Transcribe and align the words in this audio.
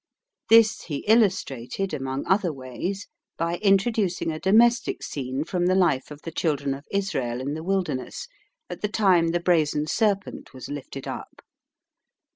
This 0.49 0.81
he 0.85 1.05
illustrated, 1.07 1.93
among 1.93 2.25
other 2.25 2.51
ways, 2.51 3.07
by 3.37 3.57
introducing 3.57 4.31
a 4.31 4.39
domestic 4.39 5.03
scene 5.03 5.43
from 5.43 5.67
the 5.67 5.75
life 5.75 6.09
of 6.09 6.23
the 6.23 6.31
children 6.31 6.73
of 6.73 6.87
Israel 6.91 7.39
in 7.39 7.53
the 7.53 7.61
Wilderness 7.63 8.27
at 8.67 8.81
the 8.81 8.87
time 8.89 9.27
the 9.27 9.39
brazen 9.39 9.85
serpent 9.85 10.55
was 10.55 10.69
lifted 10.69 11.07
up. 11.07 11.43